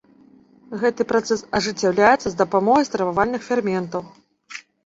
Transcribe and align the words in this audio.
Гэты 0.83 1.05
працэс 1.11 1.43
ажыццяўляецца 1.59 2.25
з 2.29 2.33
дапамогай 2.41 2.89
стрававальных 2.91 3.41
ферментаў. 3.53 4.01